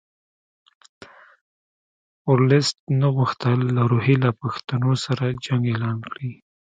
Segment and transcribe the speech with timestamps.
[2.31, 6.31] ورلسټ نه غوښتل له روهیله پښتنو سره جنګ اعلان کړي.